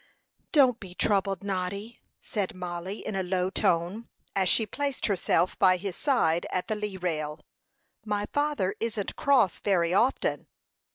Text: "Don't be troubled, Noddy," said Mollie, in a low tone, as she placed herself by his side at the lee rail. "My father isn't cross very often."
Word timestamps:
"Don't 0.51 0.79
be 0.79 0.95
troubled, 0.95 1.43
Noddy," 1.43 1.99
said 2.19 2.55
Mollie, 2.55 3.05
in 3.05 3.15
a 3.15 3.21
low 3.21 3.51
tone, 3.51 4.09
as 4.35 4.49
she 4.49 4.65
placed 4.65 5.05
herself 5.05 5.59
by 5.59 5.77
his 5.77 5.95
side 5.95 6.47
at 6.49 6.67
the 6.67 6.75
lee 6.75 6.97
rail. 6.97 7.39
"My 8.03 8.25
father 8.33 8.73
isn't 8.79 9.15
cross 9.15 9.59
very 9.59 9.93
often." 9.93 10.47